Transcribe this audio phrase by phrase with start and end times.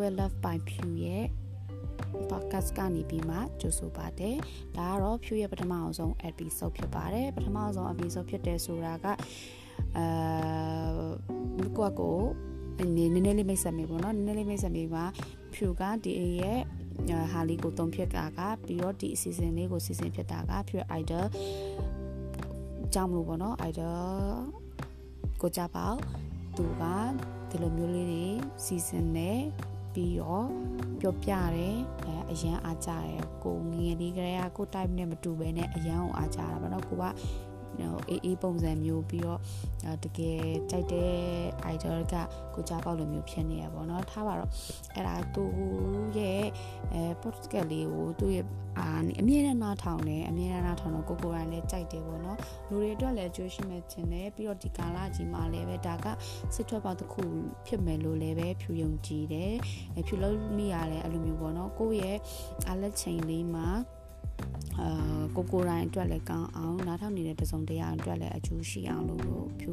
[0.00, 1.26] Well Love by Pew ရဲ့
[2.30, 4.36] podcast ကနေပြီးမှကြိုဆိုပါတယ်
[4.76, 9.06] ဒါကတော့ Pew ရဲ့ပထမအောင်ဆုံး episode ဖြစ်ပါတယ်ပထမအောင်ဆုံး episode ဖြစ်တယ်ဆိုတာက
[9.96, 11.06] အာ
[11.76, 12.18] ကိုကကို
[12.96, 15.04] နည်းနည်းလေးမိတ်ဆက်မိပေါ့နော်နည်းနည်းလေးမိတ်ဆက်မိပါ
[15.54, 16.60] ဖြူကဒီရဲ့
[17.32, 21.24] ဟာလီကိုတုံးဖြစ်တာကပြီးတော့ဒီအစီအစဉ်လေးကိုစီစဉ်ဖြစ်တာကဖြူ idol
[22.94, 24.34] ကြောင့်မလို့ပေါ့နော် idol
[25.40, 25.86] ကိုကြပါ
[26.56, 26.82] သူက
[27.50, 28.26] ဒီလိုမျိုးလေးတွေ
[28.64, 29.32] စီစဉ်နေ
[29.94, 30.48] ပြီးတော့
[31.00, 37.04] ပြောပြတယ်အဲအရန်အားကြတယ်ကိုငငယ်လေးကလေးကကို type နဲ့မတူဘဲနဲ့အရန်ကိုအားကြတာပေါ့နော်ကိုက
[37.78, 39.40] အေးအေးပုံစံမျိုးပြီးတော့
[40.04, 41.12] တကယ်ကြိုက်တဲ့
[41.74, 42.14] idol က
[42.54, 44.50] ကိုကြားပေါက်လိုမျိုးဖြစ်နေရပါတော့ထားပါတော့
[44.94, 45.44] အဲ့ဒါသူ
[46.18, 46.44] ရဲ့
[46.92, 48.46] အဲ podcast လေးကိုသူ့ရဲ့
[48.78, 48.86] အာ
[49.20, 56.06] အမြဲတမ်းနားထောင်တယ်အမြဲတမ်းနားထောင်တော့ကိုကိုရိုင်းလည်းကြိုက်တယ်ပေါ့နော်လူတွေအတွက်လည်းအကျိုးရှိမဲ့ခြင်းတယ်ပြီးတော့ဒီကာလကြီးမှာလည်းပဲဒါက
[56.54, 57.22] စစ်ထွက်ပေါက်တစ်ခု
[57.66, 59.54] ဖြစ်မယ်လို့လည်းပဲဖြူယုံကြည်တယ်
[60.06, 62.18] ဖြူလို့မိရတယ်အဲ့လိုမျိုးပေါ့နော်ကိုယ့်ရဲ့
[62.70, 63.68] အလက်ချိန်လေးမှာ
[64.80, 69.22] အာကိုကိုတိုင်းအတွက်လည်းကောင်းအောင်နားထောင်နေတဲ့တစုံတရာအတွက်လည်းအကျိုးရှိအောင်လို့
[69.60, 69.72] ဖြူ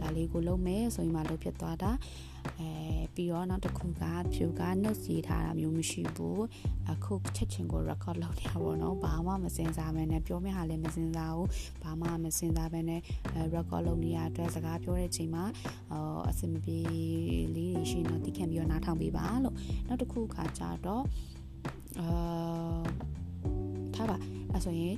[0.00, 1.90] ဒါလေးကိုလုပ်မယ်ဆိုရင်မှလုပ်ဖြစ်သွားတာ
[2.60, 2.70] အဲ
[3.14, 4.02] ပြီးတော့နောက်တစ်ခုက
[4.34, 6.42] ဖြူက notes ရေးထားတာမျိုးမရှိဘူး
[6.90, 11.48] အခုချက်ချင်းကို record လုပ်နေတာပေါ့နော်ဘာမှမစင်စားဘဲနဲ့ပြောမယ့်ဟာလည်းမစင်စားဘူး
[11.82, 13.00] ဘာမှမစင်စားဘဲနဲ့
[13.54, 15.44] record လုပ်နေရအတွက်စကားပြောတဲ့ချိန်မှာ
[16.28, 16.78] အဆင်မပြေ
[17.56, 19.54] လေးတွေရှိနေတော့တိခံပြီးတော့နားထောင်ပေးပါလို့
[19.88, 21.04] နောက်တစ်ခုခါကြတော့
[22.00, 22.45] အာ
[23.96, 24.16] ထားပါ
[24.52, 24.94] အဲဆိုရင်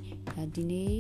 [0.54, 0.94] ဒီနေ့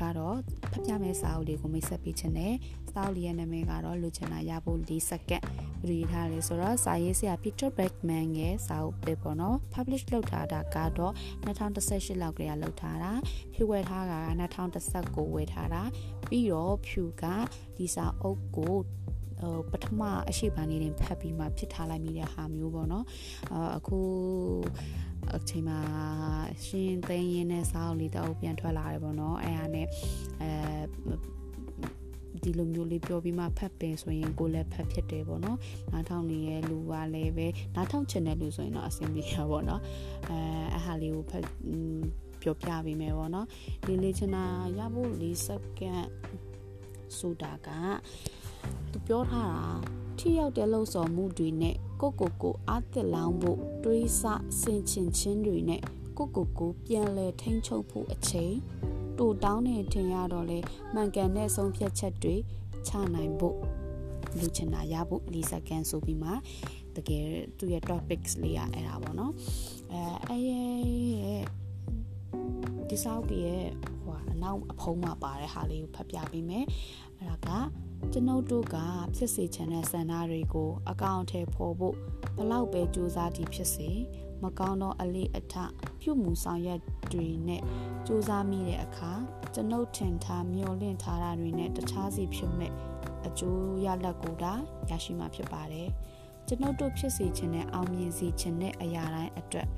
[0.00, 0.38] ကတော့
[0.72, 2.54] ဖတ်ပြမယ့်စာအုပ်လေးကိုမိတ်ဆက်ပေးခြင်းနဲ့
[2.92, 5.44] စာအုပ်လေးရဲ့နာမည်ကတော့လူချင်တာရဖို့၄စက္ကန့်
[5.88, 11.12] ရေးထားတယ်ဆိုတော့စာရေးဆရာ Peter Beckman ရဲ့စာအုပ်ပဲပေါ့နော် publish လုပ်ထားတာကတော့
[11.44, 13.12] 2018လောက်ကလေးကလုပ်ထားတာ
[13.54, 14.28] ဖြူဝယ်ထားတာက
[14.82, 15.82] 2019ဝယ်ထားတာ
[16.28, 17.24] ပြီးတော့ဖြူက
[17.76, 18.76] ဒီစာအုပ်ကို
[19.40, 23.04] ဟိုပထမအရှိပန်လေးတင်ဖတ်ပြီးမှဖြစ်ထားလိုက်မိတဲ့ဟာမျိုးပေါ့နော်
[23.76, 23.98] အခု
[25.32, 25.78] အချိန်မှာ
[26.66, 29.86] ရှင်သိန်းရင်းနဲ့စာအုပ်လေးတော့ပြန်ထွက်လာတယ်ပေါ့နော်အဲဟာနဲ့
[30.40, 30.50] အဲ
[32.42, 35.58] ဒီလိုမျိုးလေးပြောပြီးမှဖတ်ပင်ဆိုရင်ကိုလည်းဖတ်ဖြစ်တယ်ပေါ့နော်
[35.92, 39.80] နားထောင်နေရဲ့လူကလည်းပဲနားထောင်ချင်တဲ့လူဆိုရင်တော့အဆင်ပြေရပါပေါ့နော်
[40.30, 40.38] အဲ
[40.76, 41.44] အဟာလေးကိုဖတ်
[42.42, 43.46] ပြောပြပေးမယ်ပေါ့နော်
[43.86, 44.44] ဒီလေချင်တာ
[44.78, 46.06] ရဖို့၄စက္ကန့်
[47.18, 47.68] ဆိုတာက
[48.90, 49.62] သူပြောထားတာ
[50.18, 54.22] ထိရောက်တဲ့လှုပ်ဆော်မှုတွေနဲ့ ကိုကိုကိုအားတက်လောင်းဖို့တွေးဆ
[54.60, 55.80] ဆင်ချင်ခြင်းတွေနဲ့
[56.18, 58.54] ကိုကိုကိုပြန်လဲထိန်းချုပ်ဖို့အချိန်
[59.18, 60.58] တူတောင်းနေထင်ရတော့လေ
[60.94, 62.36] မှန်ကန်တဲ့ဆုံးဖြတ်ချက်တွေ
[62.88, 63.56] ချနိုင်ဖို့
[64.38, 66.30] လူချင်တာရဖို့၄စက္ကန့်ဆိုပြီးမှ
[66.96, 67.26] တကယ်
[67.58, 69.32] သူ့ရဲ့ topics လေးရအဲ့ဒါပေါ့နော်
[69.92, 71.42] အဲအဲ့ရဲ့
[72.88, 73.64] ဒီစောက်ရဲ့
[74.02, 76.64] ဟိုအနောက်အဖုံးမှာပါတဲ့ဟာလေးကိုဖတ်ပြပေးမယ်
[77.18, 77.50] အဲ့ဒါက
[78.12, 78.76] ကျွန်ုပ်တို့က
[79.16, 81.96] ဖြစ်စေချင်တဲ့ဆန္ဒတွေကို အကောင့်ထဲပေါ်ဖို့
[82.36, 83.90] ဘလောက်ပဲစူးစမ်းသည်ဖြစ်စေ
[84.42, 85.54] မကောင်းသောအလေးအထ
[86.00, 86.80] ပြုမှုဆောင်ရွက်
[87.12, 87.62] တွေနဲ့
[88.06, 89.12] စူးစမ်းမိတဲ့အခါ
[89.54, 92.72] ကျွန်ုပ်ထင်ထားမျှော်လင့်ထားတာတွေနဲ့တခြားစီဖြစ်မဲ့
[93.26, 94.52] အကျိုးရလဒ်ကိုဒါ
[94.90, 95.88] ရရှိမှာဖြစ်ပါတယ်
[96.46, 99.68] ကျွန်ုပ်တို့ဖြစ်စေချင်တဲ့အောင်မြင်စေချင်တဲ့အရာတိုင်းအတွက်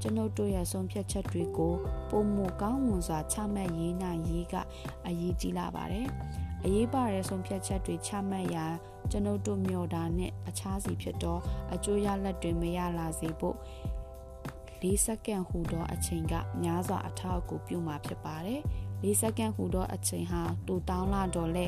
[0.00, 1.74] ကျွန်ုပ်တို့ရဲ့ဆုံးဖြတ်ချက်တွေကို
[2.10, 4.54] ပုံမကောင်းမွန်စွာချမှတ်ရေးနိုင်ရေးက
[5.06, 6.08] အရေးကြီးလာပါတယ်
[6.64, 8.66] အရေးပါတဲ့ဆုံးဖြတ်ချက်တွေချမှတ်ရာ
[9.10, 11.38] ကျွန်ုပ်တို့မျှော်တာနဲ့အခြားစီဖြစ်သော
[11.74, 13.56] အကျိုးရလဒ်တွေမရလာစေဖို့
[14.82, 18.60] ၄စက္ကန့်ဟူသောအချိန်ကများစွာအထောက်အကူပြုမှာဖြစ်ပါတယ်။
[19.04, 21.66] ၄စက္ကန့်ဟူသောအချိန်ဟာတူတောင်းလာတော့လေ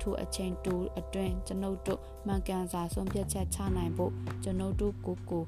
[0.00, 4.12] ထိုအချိန်တူအတွင်းကျွန်ုပ်တို့မှန်ကန်စွာဆုံးဖြတ်ချက်ချနိုင်ဖို့
[4.42, 5.44] ကျွန်ုပ်တို့ကိုကို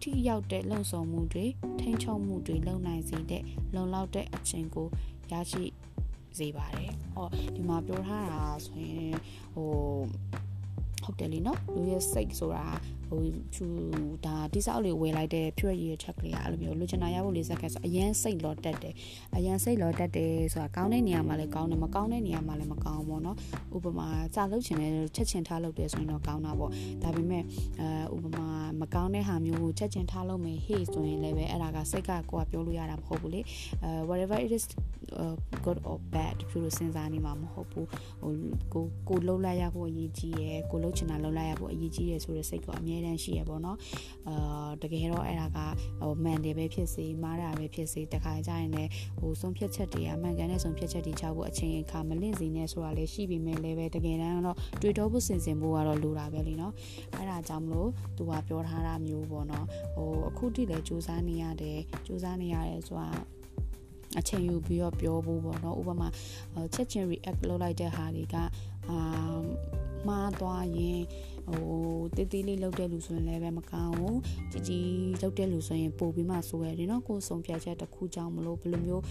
[0.00, 1.46] ထိရောက်တဲ့လုံဆောင်မှုတွေ
[1.80, 3.42] ထိန်းချုပ်မှုတွေလုပ်နိုင်စေတဲ့
[3.74, 4.88] လုံလောက်တဲ့အချိန်ကို
[5.30, 5.64] ရရှိ
[6.37, 9.13] စေပါတယ်။အော်ဒီမှာပြောထားတာဆိုရင်
[9.53, 9.69] ဟို
[11.03, 12.65] ဟုတ်တယ်လीเนาะလူရဲ့စိတ်ဆိုတာ
[13.13, 13.21] ဟို
[13.55, 13.65] ချူ
[14.25, 18.93] ဒါတိစောက်လေးဝယ်လိုက်တဲ့ဖြွက်ရည်ချက်ကလေးအဲ့လိုမျိုးလူချင်တာရဖို့လေးစက်ကဆိုအရန်စိတ်လောတက်တယ်
[19.35, 23.35] အရန်စိတ်လောတက်တယ်ဆိုတာကောင်းတဲ့နေရာမှာလည်းကောင်းတယ်မကောင်းတဲ့နေရာမှာလည်းမကောင်းဘူးเนาะ
[23.75, 26.71] ဥပမာစာလုပ်ချင်တယ်ချက်ချင်ထားလုပ်တယ်ဆိုရင်တော့ကောင်းတာပေါ့
[27.03, 27.43] ဒါပေမဲ့
[27.79, 28.47] အဲဥပမာ
[28.81, 33.41] မကောင်းတဲ့ဟာမျိုးကိုချက်ချင်ထားလုပ်မယ်ဟေ့ဆိုရင်လည်းပဲအဲ့ဒါကစိတ်ကကိုကပြောလို့ရတာမဟုတ်ဘူးလေ
[33.83, 34.65] အဲ whatever it is
[35.21, 35.35] uh,
[35.65, 37.87] good or bad ဖြူလို့စဉ်းစားနေမှာမဟုတ်ဘူး
[38.21, 38.33] ဟို
[38.73, 43.78] ကိုကိုလှုပ်လိုက်ရဖို့အရေးကြီးရယ်ကိုလှုပ်ချင်တာလှုပ်လိုက်ရဖို့အရေးကြီးရယ်ဆိုတဲ့စိတ်ကအမြဲ တမ်းရှိရပေါ့နော်
[44.28, 45.58] အာတကယ်တော့အဲ့ဒါက
[46.00, 56.72] ဟိုမှန်တယ်ပဲဖြစ်စေမှားတာပဲဖြစ်စေတခါကြရင်လည်းဟိုဆုံးဖြတ်ချက်တွေကမှန်ကန်တဲ့ဆုံးဖြတ်ချက်တွေချဖို့အချိန်အခါမလင့်စေနဲ့ဆိုတာလည်းရှိပေမဲ့လည်းပဲတကယ်တမ်းတော့တွေ့တော့ဖို့စင်စင်ဖို့ကတော့လိုတာပဲလीနော်
[57.16, 63.08] အဲ့ဒါကြောင့်မလို့သူကပြောထားတာမျိုးပေါ့နော်ဟိုအခုထိလည်းစူးစမ်းနေရတယ်စူးစမ်းနေရတယ်ဆိုတာ
[64.18, 66.08] အချိန်ယူပြီးတော့ပြောဖို့ပေါ့နော်ဥပမာ
[66.74, 68.36] ချက်ချင်း react လုပ်လိုက်တဲ့ဟာတွေက
[68.88, 68.98] အာ
[70.08, 71.02] မှားသွားရင်
[71.48, 71.62] ဟို
[72.16, 74.18] တေးသေးလေးလောက်တဲ့လူဆိုရင်လည်းပဲမကောင်းဘူး
[74.52, 74.86] ကြီးကြီး
[75.22, 79.02] လောက်တဲ့လူဆိုရင်ပို့ပြီးမှဆိုရတယ်နော်ကိုယ်ဆုံးဖြတ်ချက်တစ်ခုကြောင့်မလို့ဘယ်လိုမျိုး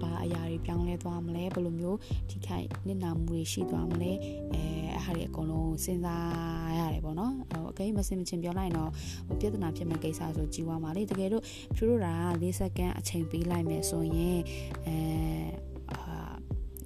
[0.00, 1.98] ဘာအရာတွေပြောင်းလဲသွားမလဲဘယ်လိုမျိုး
[2.30, 4.12] ထိခိုက်နစ်နာမှုတွေရှိသွားမလဲ
[4.54, 4.62] အဲ
[4.94, 8.90] အဲ့ဟာတွေအကုန်လုံးစဉ်းစားရတယ်ပေါ့နော်ဟိုအကိမစင်မချင်းပြောလိုက်ရင်တော့
[9.26, 11.44] ဟိုပြဿနာဖြစ်မဲ့ကိစ္စဆိုကြီးွားပါလေတကယ်လို့
[11.76, 14.40] ဖြူတို့တာ၄စက္ကန့်အချိန်ပေးလိုက်မယ်ဆိုရင်
[14.86, 14.96] အဲ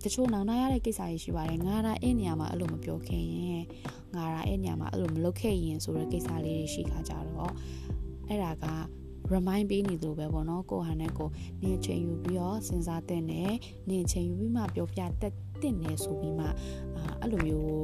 [0.07, 3.65] တချို့နောင်နာရတဲ့ကိစ္စတွေရှိပါတယ်ငါဒါအဲ့နေရာမှာအဲ့လိုမပြောခင်ရင်
[4.15, 7.53] ငါဒါအဲ့နေရာမှာအဲ့လိုမလုပ်ခဲ့ရင်ဆိုတဲ့ကိစ္စလေးတွေရှိခါကြတော့
[8.29, 8.67] အဲ့ဒါက
[9.35, 11.29] remind ပေးနေသလိုပဲပေါ့နော်ကိုဟာနဲ့ကို
[11.63, 13.53] နင်ချိန်ယူပြီးတော့စဉ်းစားတဲ့နဲ့
[13.89, 16.47] နင်ချိန်ယူပြီးမှပြောပြတတ်တဲ့နဲ့ဆိုပြီးမှ
[17.21, 17.77] အဲ့လိုမျိုး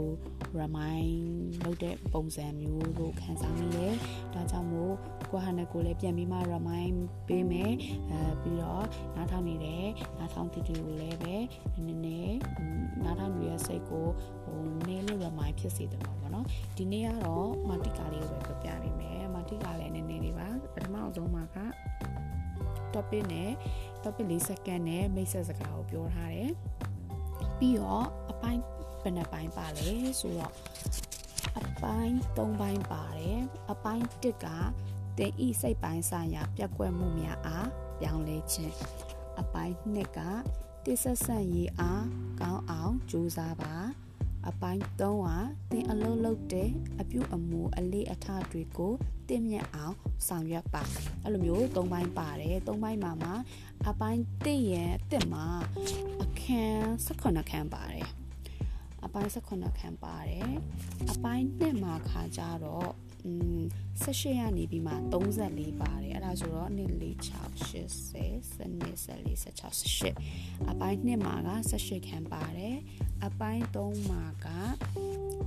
[0.60, 1.14] remind
[1.62, 3.94] လုပ်တဲ့ပုံစံမျိုးကိုခံစားမိတယ်။
[4.34, 4.94] ဒါကြောင့်မို့
[5.32, 6.96] ကိုဟာနဲ့ကိုလည်းပြန်ပြီးမှ remind
[7.28, 7.72] ပေးမယ်။
[8.10, 8.86] အဲပြီးတော့
[9.16, 9.86] နားထောင်နေတဲ့
[10.18, 11.34] နားထောင်တီတီကိုလည်းပဲ
[11.86, 12.38] နည်းနည်း
[13.04, 14.06] နားထောင်နေတဲ့စိတ်ကို
[14.44, 16.46] ဟိုနည်းလေး remind ဖြစ်စေတယ်ပေါ့နော်။
[16.76, 21.58] ဒီနေ့ကတော့မာတီကာလေးကိုပဲပြပြပေးမယ်။မာတီကာလည်းနည်းနည်းလေးပါပထမဆုံးမှာက
[22.94, 23.50] topic နဲ့
[24.02, 26.50] topic 4စက္ကန့်နဲ့မိတ်ဆက်စကားကိုပြောထားတယ်။
[27.58, 28.60] ပြီးတော့အပိုင်း
[29.02, 29.90] ဘယ်နှပိုင်းပါလဲ
[30.20, 30.52] ဆိုတော့
[31.58, 33.40] အပိုင်း၃ပိုင်းပါတယ်
[33.70, 34.46] အပိုင်း၁က
[35.18, 37.68] တင်ဤစိတ်ပိုင်းဆိုင်ရာပြက်ကွက်မှုများအား
[38.00, 38.74] ပြောင်းလဲခြင်း
[39.40, 40.18] အပိုင်း၂က
[40.84, 42.06] တိဆက်ဆက်ရေးအား
[42.40, 43.76] ကောင်းအောင်ကြိုးစားပါ
[44.48, 46.70] အပိုင်း3ကတင်အလုံးလုံးတဲ့
[47.00, 48.94] အပြုအမူအလေးအထတွေကို
[49.28, 49.96] တင့်မြတ်အောင်
[50.28, 50.82] ဆောင်ရွက်ပါ
[51.22, 53.34] အဲ့လိုမျိုး၃ပိုင်းပါတယ်၃ပိုင်းမှာမှာ
[53.88, 55.46] အပိုင်း၁ရဲ့အစ်မှာ
[56.22, 58.08] အခန်း18ခန်းပါတယ်
[59.04, 60.52] အပိုင်း18ခန်းပါတယ်
[61.12, 64.94] အပိုင်း2မှာခါကြတော့อืม 18ရနေပြီးမှ
[65.38, 67.04] 34ပါတယ်အဲ့ဒါဆိုတော့2 4
[67.68, 72.76] 6 80 12 14 16အပိုင်း2မှာက18ခန်းပါတယ်
[73.24, 74.48] အပိုင်း3မှာက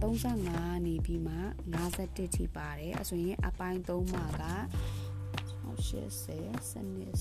[0.01, 1.35] 35နေပြီးမှ
[1.83, 4.45] 51ထိပါတယ်အဆိုရင်အပိုင်း3မှာက
[5.75, 6.05] 80
[6.71, 6.75] 12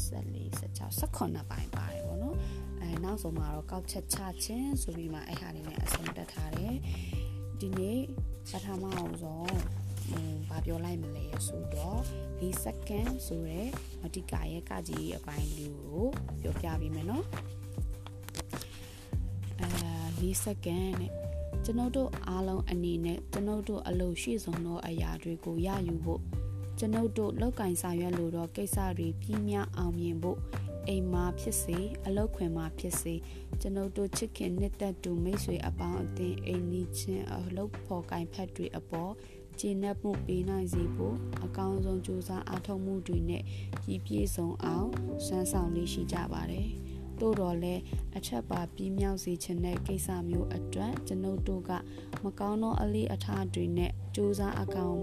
[0.09, 2.37] 14 16 18ပိုင်းပါတယ်ဗောနော်
[2.81, 6.75] အဲနောက်ဆုံးမှာတော့ကောက်ချက်ချခြင်းဆိုပြီးမှအဲ့ဟာလေးနဲ့အဆုံးတက်ထားတယ်
[7.61, 8.01] ဒီနေ့
[8.51, 9.55] ပထမအောင်ဆုံး
[10.49, 12.01] ဘာပြောလိုက်မလဲဆိုတော့
[12.41, 13.62] ၄စက္ကန့်ဆိုရဲ
[14.03, 16.05] မတိကာရဲ့ကကြီးအပိုင်းလေးကို
[16.41, 17.25] ပြောပြပေးမယ်နော်
[19.61, 19.69] အဲ
[20.21, 21.12] ၄စက္ကန့်နဲ့
[21.65, 26.21] ကျွန်ုပ်တို့အားလုံးအနေနဲ့ကျွန်ုပ်တို့အလုပ်ရှိဆုံးသောအရာတွေကိုရယူဖို့
[26.79, 30.39] ကျွန်ုပ်တို့လောက်ကင်ဆောင်ရွက်လို့တော့ကိစ္စတွေပြင်းများအောင်မြင်ဖို့
[30.89, 33.15] အိမ်မှာဖြစ်စေအလောက်ခွင်မှာဖြစ်စေ
[33.61, 39.12] ကျွန်ုပ်တို့ချစ်ခင်နှစ်သက်သူမိတ်ဆွေအပေါင်းအသင်းအိမ်နီးချင်းအလုပ်ဖော်ကင်ဖက်တွေအပေါ်
[39.61, 43.43] ကျင့်နှက်မှုပေးနိုင်စေဖို့အကောင်းဆုံးကြိုးစားအားထုတ်မှုတွေနဲ့
[43.85, 44.89] ကြီးပြည့်စုံအောင်
[45.27, 46.69] စွမ်းဆောင်လေးရှိကြပါတယ်။
[47.21, 47.75] တို့တော့လဲ
[48.17, 51.71] အထက်ပါပြီးမြောက်စေခြင်းတဲ့ကိစ္စမျိုးအတွက်ကျွန်ုပ်တို့က
[52.25, 54.99] မကောင်းသောအလေးအထားတွေနဲ့ကြိုးစားအကောင်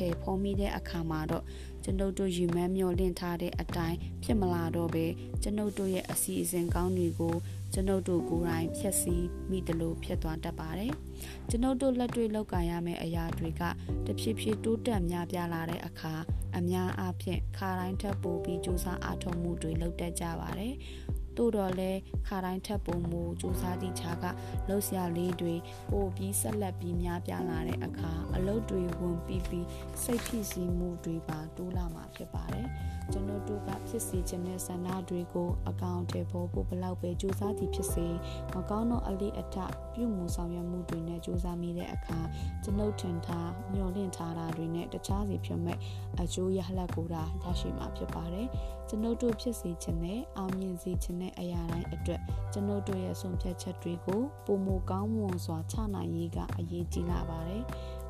[0.00, 1.44] ထဲဖော်မိတဲ့အခါမှာတော့
[1.84, 5.06] ကျွန်ုပ်တို့ယူမှန်းမျှော်လင့်ထားတဲ့အတိုင်းဖြစ်မလာတော့ပဲ
[5.42, 7.34] ကျွန်ုပ်တို့ရဲ့အစီအစဉ်ကောင်းတွေကို
[7.72, 10.92] ကျွန်ုပ်တို့ကိုယ်တိုင်ဖြည့်ဆည်းမိတယ်လို့ဖြစ်သွားတတ်ပါတယ်။
[11.48, 13.62] ကျွန်ုပ်တို့လက်တွေ့လောက်ကန်ရမယ့်အရာတွေက
[14.06, 16.14] တဖြည်းဖြည်းတိုးတက်များပြားလာတဲ့အခါ
[16.56, 20.74] အများအားဖြင့်ခါတိုင်းထပ်ပိုပြီးစူးစမ်းအားထုတ်မှုတွေလုပ်တတ်ကြပါတယ်။
[21.40, 21.90] သို့တော်လဲ
[22.26, 24.24] ခါတိုင်းထပ်ပုံမူစူးစမ်းသည့်ခြားက
[24.68, 25.54] လှုပ်ရှားလေးတွေ
[25.92, 29.66] ပိုပြီးဆက်လက်ပြီးများပြားလာတဲ့အခါအလုပ်တွေဝင်ပြီးပြီး
[30.02, 32.66] စိတ်ဖြစ်စီမှုတွေပါတိုးလာမှာဖြစ်ပါတယ်
[33.12, 38.06] ကျွန်တော်တို့ကဖြစ်စီခြင်းတဲ့ဆန္ဒတွေကိုအကောင့်ထဲပေါ်ဖို့ဘလောက်ပဲစူးစမ်းသည်ဖြစ်စေ
[38.54, 39.56] မကောင်းသောအလေးအထ
[39.94, 42.18] ပြုမှုဆောင်ရွက်မှုတွေနဲ့စူးစမ်းမိတဲ့အခါ
[42.62, 45.78] ကျွန်ုပ်ထင်ထားမျှော်လင့်ထားတာတွေနဲ့တခြားစီဖြစ်မဲ့
[46.20, 48.48] အကျိုးရလဒ်ကိုဒါရရှိမှာဖြစ်ပါတယ်
[48.88, 52.20] ကျွန်ုပ်တို့ဖြစ်စေခြင်းနဲ့အောင်မြင်စေခြင်းနဲ့အရာတိုင်းအတွက်
[52.52, 57.64] ကျွန်ုပ်တို့ရဲ့ဆုံးဖြတ်ချက်တွေကိုပုံမကောင်းမွန်စွာချနိုင်ရေးကအရေးကြီးလာပါတယ်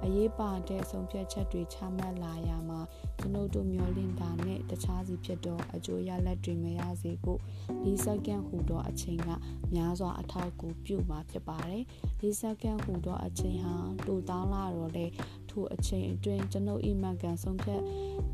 [0.04, 2.80] အရေးပါတဲ့ဆုံးဖြတ်ချက်တွေချမှတ်လာရမှာ
[3.18, 7.40] ကျွန်ုပ်တို့မျှော်လင့်တာနဲ့တခြားစီဖြစ်သောအကျိုးရလဒ်တွေမရစေဖို့
[7.84, 9.28] ၄စက္ကန့်ဟူသောအချိန်က
[9.74, 11.82] များစွာအထောက်အကူပြုမှာဖြစ်ပါတယ်။
[12.20, 13.74] ၄စက္ကန့်ဟူသောအချိန်ဟာ
[14.06, 15.06] တိုတောင်းလာတော့လေ
[15.50, 17.83] ထိုအချိန်အတွင်းကျွန်ုပ်အိမ်မကန်ဆုံးဖြတ်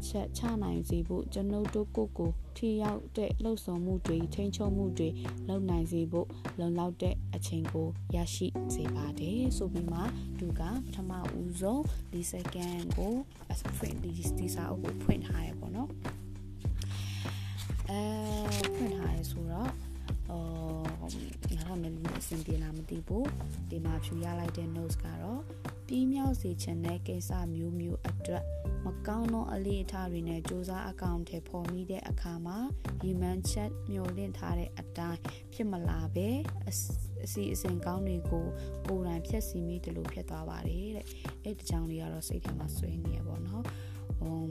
[0.07, 5.09] ချက်ချနိုင်စေဖို့ကျွန်ုပ်တို့ကိုကိုထိရောက်တဲ့လှုပ်ဆောင်မှုတွေထိန်းချုပ်မှုတွေ
[5.49, 10.01] လုပ်နိုင်စေဖို့လုံလောက်တဲ့အချိန်ကိုရရှိစေပါတယ်ဆိုပြီးမှ
[10.39, 11.81] သူကပထမဦးဆုံး
[12.13, 13.15] ၄စက္ကန့်ကို
[13.51, 15.91] အစဖွင့်ဒီဒီစာအုပ်ကိုဖွင့်ထားရပေါ့နော်
[17.91, 18.01] အဲ
[18.77, 19.71] ဖွင့်ထားရဆိုတော့
[20.31, 20.96] အော်
[21.83, 23.29] နဲ့လူအဆင်ပြေလားမသိဘူး
[23.71, 25.43] ဒီမှာဖြူရလိုက်တဲ့ notes ကတော့
[25.87, 28.45] ပြီးမြောက်စေချင်တဲ့ကိစ္စမျိုးမျိုးအတွက်
[28.85, 32.59] မကောင်းသောအလေးအထားတွေနဲ့စူးစမ်းအကောင့်ထဲပေါ်မိတဲ့အခါမှာ
[33.05, 35.21] ရီမန်ချက်မျှော်လင့်ထားတဲ့အတိုင်း
[35.55, 36.29] ဖြစ်မလာပဲ
[37.25, 38.47] အစီအစဉ်ကောင်းတွေကို
[38.87, 41.07] ကိုယ်တိုင်ဖြည့်ဆည်းမိတယ်လို့ဖြစ်သွားပါတယ်တဲ့
[41.45, 43.65] အဲ့ဒီကြောင့်လေးကတော့စိတ်ထဲမှာဆွေးနေရပါတော့
[44.19, 44.51] ဟွန်း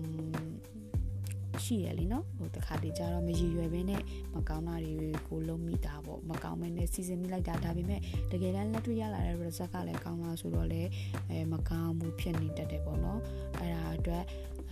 [1.63, 4.01] ရှိရလीနော်ဟိုတခါတည်းကြတော့မရည်ရွယ်ဘဲနဲ့
[4.35, 4.93] မကောင်းတာတွေ
[5.27, 10.81] ကိုလုံးမိတာပေါ့မကောင်းမဲနဲ့စီစဉ်မိလိုက်တာဒါပေမဲ့တကယ်တမ်းလက်တွေ့ရလာတဲ့ result ကလည်းကောင်းလားဆိုတော့လေ
[11.29, 13.19] အဲမကောင်းမှုဖြစ်နေတတ်တယ်ပေါ့နော်
[13.59, 14.23] အဲ့ဒါအတွက်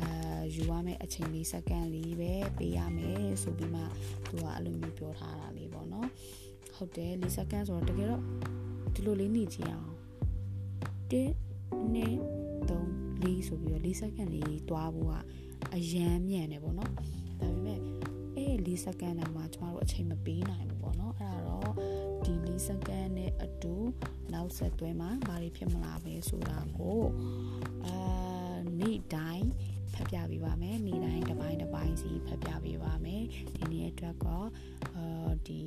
[0.01, 3.81] အာယူရမယ့်အချိန်လေးစက္ကန့်လေးပဲပေးရမယ်ဆိုပြီးမှ
[4.27, 6.07] သူကအဲ့လိုမျိုးပြောထားတာလေးပေါ့နော်
[6.75, 8.21] ဟုတ်တယ်၄စက္ကန့်ဆိုတော့တကယ်တော့
[8.93, 9.89] ဒီလိုလေးနေကြည့်အောင်
[11.11, 11.23] 1 2
[12.71, 15.13] 3 4ဆိုပြီးတော့၄စက္ကန့်လေးတွားဖို့က
[15.75, 17.03] အရန်မြန်တယ်ပေါ့နော်ဒါ
[17.39, 17.79] ပေမဲ့
[18.35, 21.73] အဲ့၄စက္ကန့်နဲ့မှကျမတို့အချိန်မပေးနိုင်ဘူးပေါ့နော်အဲ့ဒါတော့
[22.25, 23.75] ဒီ၄စက္ကန့်နဲ့အတူ
[24.33, 27.01] နောက်ဆက်တွဲမှာဘာတွေဖြစ်မလာပဲဆိုတာကို
[27.85, 29.47] အာနေ့တိုင်း
[29.93, 33.23] ဖတ်ပြပေးပါမယ်နေ့တိုင်းတစ်ပိုင်းတစ်ပိုင်းစီဖတ်ပြပေးပါမယ်
[33.55, 34.27] ဒီနေ့အတွက်က
[34.95, 35.61] အာဒီ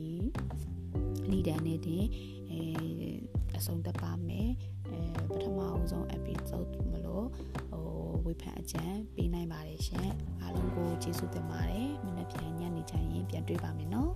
[1.31, 2.05] နေ့တိုင်းနေ့တင်
[2.51, 2.63] အဲ
[3.59, 4.51] အဆုံးသတ်ပါမယ်
[4.91, 7.27] အဲပထမအဆုံး episode မလို့
[7.71, 7.85] ဟို
[8.25, 14.13] ဝေဖန်အကြံပေးနိုင်ပါတယ်ရှင်အားလုံးကိုကျေးဇူးတင်ပါတယ်မနေ့ပြန်ညနေချင်ရင်ပြန်တွေ့ပါမယ်နော်